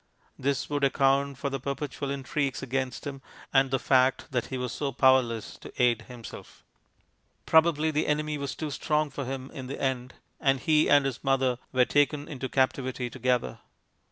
This 0.39 0.67
would 0.67 0.83
account 0.83 1.37
for 1.37 1.51
the 1.51 1.59
perpetual 1.59 2.09
intrigues 2.09 2.63
against 2.63 3.05
him, 3.05 3.21
and 3.53 3.69
the 3.69 3.77
fact 3.77 4.31
that 4.31 4.47
he 4.47 4.57
was 4.57 4.71
so 4.71 4.91
powerless 4.91 5.57
to 5.59 5.71
aid 5.79 6.05
himself. 6.07 6.63
Probably 7.45 7.91
the 7.91 8.07
enemy 8.07 8.39
was 8.39 8.55
too 8.55 8.71
strong 8.71 9.11
for 9.11 9.25
him 9.25 9.51
in 9.51 9.67
the 9.67 9.79
end, 9.79 10.15
and 10.39 10.59
he 10.59 10.89
and 10.89 11.05
his 11.05 11.23
mother 11.23 11.59
were 11.71 11.85
taken 11.85 12.27
into 12.27 12.49
captivity 12.49 13.11
together. 13.11 13.59